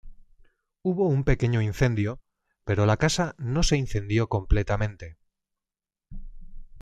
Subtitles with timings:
[0.81, 2.19] Hubo un pequeño incendio,
[2.65, 5.15] pero la casa no se incendió completamente.